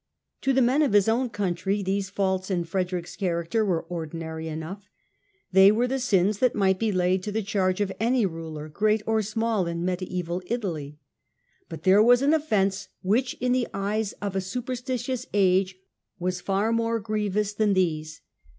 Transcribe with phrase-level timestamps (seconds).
[0.41, 4.47] To the men of his own country these faults in Fre derick's character were ordinary
[4.47, 4.89] enough:
[5.51, 9.03] they were the sins that might be laid to the charge of any ruler, great
[9.05, 10.97] or small, in Mediaeval Italy.
[11.69, 15.75] But there was an offence which, in the eyes of a superstitious age,
[16.17, 18.21] was far more grievous than these.